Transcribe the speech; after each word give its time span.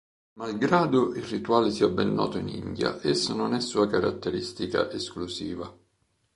Malgrado 0.39 1.13
il 1.15 1.21
rituale 1.21 1.69
sia 1.69 1.87
ben 1.87 2.11
noto 2.15 2.39
in 2.39 2.47
India, 2.47 2.97
esso 3.03 3.35
non 3.35 3.53
è 3.53 3.59
sua 3.61 3.85
caratteristica 3.85 4.89
esclusiva. 4.89 5.71